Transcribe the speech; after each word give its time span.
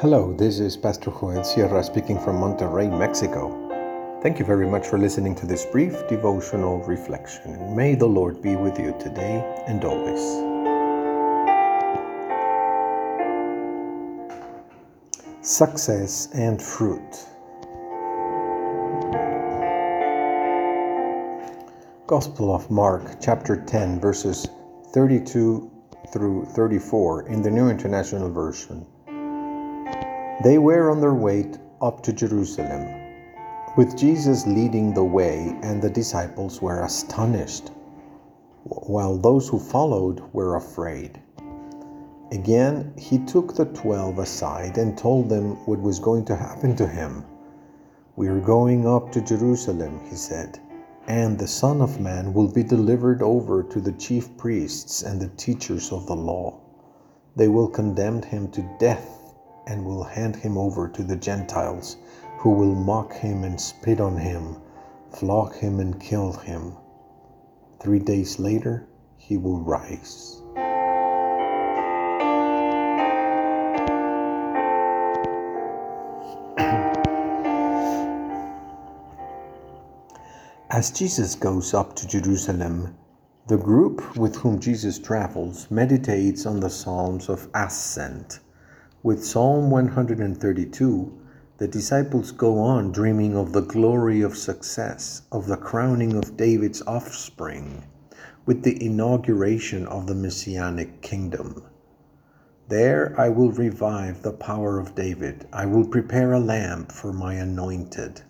Hello, 0.00 0.32
this 0.32 0.60
is 0.60 0.76
Pastor 0.76 1.10
Joel 1.10 1.42
Sierra 1.42 1.82
speaking 1.82 2.20
from 2.20 2.36
Monterrey, 2.36 2.88
Mexico. 2.88 3.50
Thank 4.22 4.38
you 4.38 4.44
very 4.44 4.64
much 4.64 4.86
for 4.86 4.96
listening 4.96 5.34
to 5.34 5.44
this 5.44 5.66
brief 5.66 6.06
devotional 6.06 6.78
reflection. 6.84 7.74
May 7.74 7.96
the 7.96 8.06
Lord 8.06 8.40
be 8.40 8.54
with 8.54 8.78
you 8.78 8.94
today 9.00 9.42
and 9.66 9.84
always. 9.84 10.22
Success 15.44 16.28
and 16.32 16.62
fruit. 16.62 17.26
Gospel 22.06 22.54
of 22.54 22.70
Mark, 22.70 23.20
chapter 23.20 23.64
10, 23.64 23.98
verses 23.98 24.46
32 24.92 25.68
through 26.12 26.44
34 26.44 27.26
in 27.26 27.42
the 27.42 27.50
New 27.50 27.68
International 27.68 28.30
Version. 28.30 28.86
They 30.40 30.58
were 30.58 30.88
on 30.88 31.00
their 31.00 31.14
way 31.14 31.50
up 31.80 32.00
to 32.04 32.12
Jerusalem, 32.12 32.86
with 33.76 33.96
Jesus 33.96 34.46
leading 34.46 34.94
the 34.94 35.02
way, 35.02 35.58
and 35.62 35.82
the 35.82 35.90
disciples 35.90 36.62
were 36.62 36.82
astonished, 36.82 37.72
while 38.62 39.16
those 39.16 39.48
who 39.48 39.58
followed 39.58 40.22
were 40.32 40.54
afraid. 40.54 41.20
Again, 42.30 42.92
he 42.96 43.18
took 43.18 43.56
the 43.56 43.64
twelve 43.64 44.20
aside 44.20 44.78
and 44.78 44.96
told 44.96 45.28
them 45.28 45.56
what 45.66 45.80
was 45.80 45.98
going 45.98 46.24
to 46.26 46.36
happen 46.36 46.76
to 46.76 46.86
him. 46.86 47.24
We 48.14 48.28
are 48.28 48.40
going 48.40 48.86
up 48.86 49.10
to 49.12 49.20
Jerusalem, 49.20 50.00
he 50.08 50.14
said, 50.14 50.60
and 51.08 51.36
the 51.36 51.48
Son 51.48 51.80
of 51.80 52.00
Man 52.00 52.32
will 52.32 52.52
be 52.52 52.62
delivered 52.62 53.22
over 53.22 53.64
to 53.64 53.80
the 53.80 53.92
chief 53.92 54.36
priests 54.36 55.02
and 55.02 55.20
the 55.20 55.30
teachers 55.30 55.90
of 55.90 56.06
the 56.06 56.14
law. 56.14 56.60
They 57.34 57.48
will 57.48 57.68
condemn 57.68 58.22
him 58.22 58.52
to 58.52 58.62
death 58.78 59.17
and 59.68 59.84
will 59.84 60.02
hand 60.02 60.34
him 60.34 60.56
over 60.56 60.88
to 60.88 61.02
the 61.02 61.14
Gentiles, 61.16 61.98
who 62.38 62.50
will 62.50 62.74
mock 62.74 63.12
him 63.12 63.44
and 63.44 63.60
spit 63.60 64.00
on 64.00 64.16
him, 64.16 64.56
flog 65.12 65.54
him 65.54 65.78
and 65.78 66.00
kill 66.00 66.32
him. 66.32 66.72
Three 67.78 67.98
days 67.98 68.38
later, 68.38 68.88
he 69.18 69.36
will 69.36 69.60
rise. 69.60 70.40
As 80.70 80.90
Jesus 80.90 81.34
goes 81.34 81.74
up 81.74 81.94
to 81.96 82.06
Jerusalem, 82.06 82.96
the 83.48 83.58
group 83.58 84.16
with 84.16 84.36
whom 84.36 84.58
Jesus 84.60 84.98
travels 84.98 85.70
meditates 85.70 86.46
on 86.46 86.60
the 86.60 86.70
Psalms 86.70 87.28
of 87.28 87.48
Ascent 87.54 88.40
with 89.00 89.24
Psalm 89.24 89.70
132, 89.70 91.12
the 91.58 91.68
disciples 91.68 92.32
go 92.32 92.58
on 92.58 92.90
dreaming 92.90 93.36
of 93.36 93.52
the 93.52 93.60
glory 93.60 94.22
of 94.22 94.36
success, 94.36 95.22
of 95.30 95.46
the 95.46 95.56
crowning 95.56 96.14
of 96.14 96.36
David's 96.36 96.82
offspring, 96.82 97.84
with 98.44 98.64
the 98.64 98.84
inauguration 98.84 99.86
of 99.86 100.08
the 100.08 100.16
Messianic 100.16 101.00
kingdom. 101.00 101.62
There 102.68 103.14
I 103.16 103.28
will 103.28 103.52
revive 103.52 104.22
the 104.22 104.32
power 104.32 104.80
of 104.80 104.96
David. 104.96 105.46
I 105.52 105.64
will 105.66 105.86
prepare 105.86 106.32
a 106.32 106.40
lamp 106.40 106.90
for 106.90 107.12
my 107.12 107.34
anointed. 107.34 108.22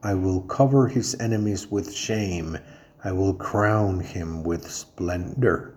I 0.00 0.14
will 0.14 0.42
cover 0.42 0.86
his 0.86 1.16
enemies 1.18 1.72
with 1.72 1.92
shame. 1.92 2.58
I 3.02 3.10
will 3.10 3.34
crown 3.34 3.98
him 3.98 4.44
with 4.44 4.70
splendor. 4.70 5.74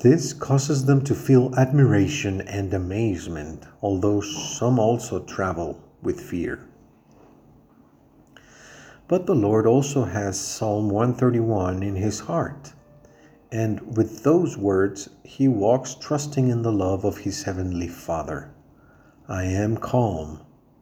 This 0.00 0.32
causes 0.32 0.86
them 0.86 1.04
to 1.04 1.14
feel 1.14 1.54
admiration 1.58 2.40
and 2.40 2.72
amazement, 2.72 3.64
although 3.82 4.22
some 4.22 4.78
also 4.78 5.20
travel 5.20 5.78
with 6.00 6.18
fear. 6.18 6.66
But 9.08 9.26
the 9.26 9.34
Lord 9.34 9.66
also 9.66 10.04
has 10.04 10.40
Psalm 10.40 10.88
131 10.88 11.82
in 11.82 11.96
his 11.96 12.20
heart, 12.20 12.72
and 13.52 13.94
with 13.94 14.22
those 14.22 14.56
words 14.56 15.10
he 15.22 15.48
walks 15.48 15.94
trusting 15.94 16.48
in 16.48 16.62
the 16.62 16.72
love 16.72 17.04
of 17.04 17.18
his 17.18 17.42
heavenly 17.42 17.88
Father. 17.88 18.54
I 19.28 19.44
am 19.44 19.76
calm. 19.76 20.40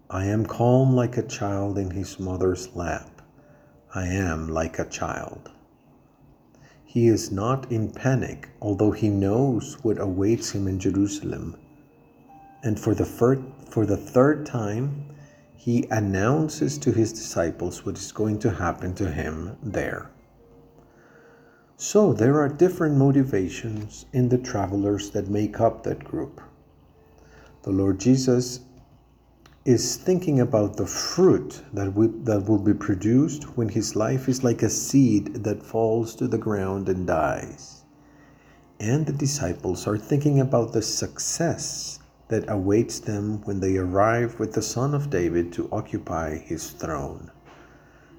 I 0.08 0.26
am 0.26 0.46
calm 0.46 0.94
like 0.94 1.16
a 1.16 1.26
child 1.26 1.76
in 1.76 1.90
his 1.90 2.20
mother's 2.20 2.68
lap. 2.76 3.20
I 3.92 4.06
am 4.06 4.46
like 4.46 4.78
a 4.78 4.88
child. 4.88 5.50
He 6.88 7.06
is 7.06 7.30
not 7.30 7.70
in 7.70 7.90
panic, 7.90 8.48
although 8.62 8.92
he 8.92 9.10
knows 9.10 9.74
what 9.84 10.00
awaits 10.00 10.52
him 10.52 10.66
in 10.66 10.78
Jerusalem. 10.78 11.54
And 12.62 12.80
for 12.80 12.94
the, 12.94 13.04
fir- 13.04 13.44
for 13.68 13.84
the 13.84 13.98
third 13.98 14.46
time, 14.46 15.04
he 15.54 15.86
announces 15.90 16.78
to 16.78 16.90
his 16.90 17.12
disciples 17.12 17.84
what 17.84 17.98
is 17.98 18.10
going 18.10 18.38
to 18.38 18.50
happen 18.50 18.94
to 18.94 19.10
him 19.10 19.58
there. 19.62 20.10
So 21.76 22.14
there 22.14 22.40
are 22.40 22.48
different 22.48 22.96
motivations 22.96 24.06
in 24.14 24.30
the 24.30 24.38
travelers 24.38 25.10
that 25.10 25.28
make 25.28 25.60
up 25.60 25.82
that 25.82 26.02
group. 26.02 26.40
The 27.64 27.70
Lord 27.70 28.00
Jesus 28.00 28.60
is 29.68 29.96
thinking 29.96 30.40
about 30.40 30.78
the 30.78 30.86
fruit 30.86 31.60
that, 31.74 31.92
we, 31.92 32.06
that 32.24 32.48
will 32.48 32.58
be 32.58 32.72
produced 32.72 33.44
when 33.54 33.68
his 33.68 33.94
life 33.94 34.26
is 34.26 34.42
like 34.42 34.62
a 34.62 34.70
seed 34.70 35.44
that 35.44 35.62
falls 35.62 36.14
to 36.14 36.26
the 36.26 36.38
ground 36.38 36.88
and 36.88 37.06
dies. 37.06 37.84
And 38.80 39.04
the 39.04 39.12
disciples 39.12 39.86
are 39.86 39.98
thinking 39.98 40.40
about 40.40 40.72
the 40.72 40.80
success 40.80 41.98
that 42.28 42.48
awaits 42.48 42.98
them 42.98 43.42
when 43.44 43.60
they 43.60 43.76
arrive 43.76 44.40
with 44.40 44.54
the 44.54 44.62
Son 44.62 44.94
of 44.94 45.10
David 45.10 45.52
to 45.52 45.68
occupy 45.70 46.38
his 46.38 46.70
throne. 46.70 47.30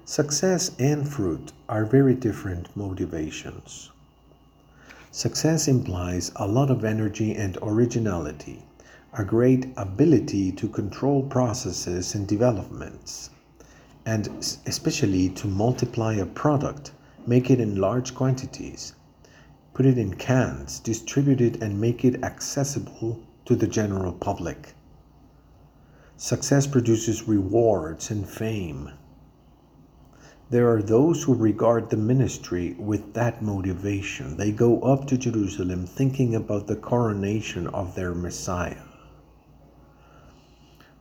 Success 0.04 0.70
and 0.78 1.08
fruit 1.08 1.52
are 1.68 1.84
very 1.84 2.14
different 2.14 2.68
motivations. 2.76 3.90
Success 5.10 5.66
implies 5.66 6.30
a 6.36 6.46
lot 6.46 6.70
of 6.70 6.84
energy 6.84 7.34
and 7.34 7.58
originality 7.60 8.62
a 9.18 9.24
great 9.24 9.66
ability 9.76 10.52
to 10.52 10.68
control 10.68 11.24
processes 11.24 12.14
and 12.14 12.28
developments, 12.28 13.30
and 14.06 14.28
especially 14.66 15.28
to 15.28 15.48
multiply 15.48 16.14
a 16.14 16.24
product, 16.24 16.92
make 17.26 17.50
it 17.50 17.58
in 17.58 17.74
large 17.74 18.14
quantities, 18.14 18.94
put 19.74 19.84
it 19.84 19.98
in 19.98 20.14
cans, 20.14 20.78
distribute 20.78 21.40
it, 21.40 21.60
and 21.60 21.80
make 21.80 22.04
it 22.04 22.22
accessible 22.22 23.20
to 23.44 23.56
the 23.56 23.66
general 23.66 24.12
public. 24.12 24.74
Success 26.16 26.68
produces 26.68 27.26
rewards 27.26 28.12
and 28.12 28.28
fame. 28.28 28.90
There 30.50 30.70
are 30.72 30.82
those 30.82 31.24
who 31.24 31.34
regard 31.34 31.90
the 31.90 31.96
ministry 31.96 32.76
with 32.78 33.14
that 33.14 33.42
motivation. 33.42 34.36
They 34.36 34.52
go 34.52 34.80
up 34.82 35.08
to 35.08 35.18
Jerusalem 35.18 35.84
thinking 35.84 36.36
about 36.36 36.68
the 36.68 36.76
coronation 36.76 37.66
of 37.68 37.96
their 37.96 38.14
Messiah. 38.14 38.82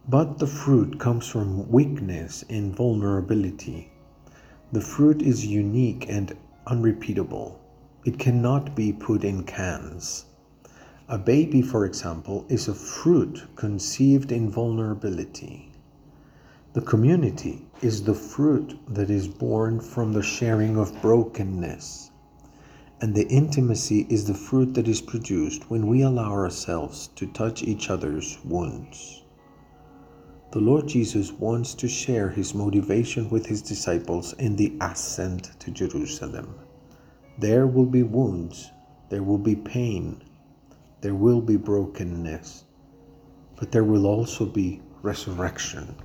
But 0.09 0.39
the 0.39 0.47
fruit 0.47 0.97
comes 0.97 1.27
from 1.27 1.69
weakness 1.69 2.43
and 2.49 2.75
vulnerability. 2.75 3.91
The 4.71 4.81
fruit 4.81 5.21
is 5.21 5.45
unique 5.45 6.09
and 6.09 6.35
unrepeatable. 6.65 7.59
It 8.05 8.17
cannot 8.17 8.75
be 8.75 8.91
put 8.91 9.23
in 9.23 9.43
cans. 9.43 10.25
A 11.07 11.19
baby, 11.19 11.61
for 11.61 11.85
example, 11.85 12.43
is 12.49 12.67
a 12.67 12.73
fruit 12.73 13.43
conceived 13.55 14.31
in 14.31 14.49
vulnerability. 14.49 15.71
The 16.73 16.81
community 16.81 17.67
is 17.83 18.01
the 18.01 18.15
fruit 18.15 18.79
that 18.87 19.11
is 19.11 19.27
born 19.27 19.79
from 19.79 20.13
the 20.13 20.23
sharing 20.23 20.75
of 20.75 20.99
brokenness. 21.03 22.09
And 22.99 23.13
the 23.13 23.27
intimacy 23.27 24.07
is 24.09 24.25
the 24.25 24.33
fruit 24.33 24.73
that 24.73 24.87
is 24.87 25.01
produced 25.01 25.69
when 25.69 25.85
we 25.85 26.01
allow 26.01 26.31
ourselves 26.31 27.09
to 27.15 27.27
touch 27.27 27.61
each 27.61 27.91
other's 27.91 28.39
wounds. 28.43 29.21
The 30.51 30.59
Lord 30.59 30.87
Jesus 30.87 31.31
wants 31.31 31.75
to 31.75 31.87
share 31.87 32.29
his 32.29 32.55
motivation 32.55 33.29
with 33.29 33.45
his 33.45 33.61
disciples 33.61 34.33
in 34.33 34.55
the 34.55 34.73
ascent 34.81 35.51
to 35.59 35.69
Jerusalem. 35.69 36.55
There 37.37 37.67
will 37.67 37.85
be 37.85 38.01
wounds, 38.01 38.71
there 39.09 39.21
will 39.21 39.37
be 39.37 39.55
pain, 39.55 40.23
there 41.01 41.13
will 41.13 41.39
be 41.39 41.55
brokenness, 41.55 42.63
but 43.57 43.71
there 43.71 43.83
will 43.83 44.07
also 44.07 44.43
be 44.43 44.81
resurrection. 45.03 45.95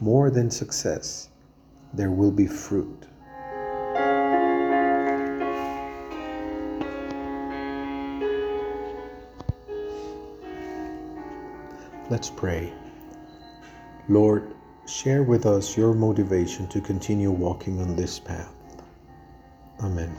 More 0.00 0.30
than 0.30 0.50
success, 0.50 1.28
there 1.92 2.10
will 2.10 2.32
be 2.32 2.48
fruit. 2.48 3.06
Let's 12.10 12.30
pray. 12.30 12.72
Lord, 14.08 14.54
share 14.86 15.22
with 15.22 15.46
us 15.46 15.78
your 15.78 15.94
motivation 15.94 16.66
to 16.68 16.80
continue 16.80 17.30
walking 17.30 17.80
on 17.80 17.96
this 17.96 18.18
path. 18.18 18.52
Amen. 19.82 20.14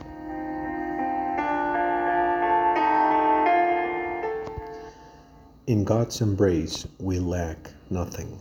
In 5.68 5.84
God's 5.84 6.20
embrace, 6.20 6.86
we 6.98 7.20
lack 7.20 7.70
nothing. 7.90 8.40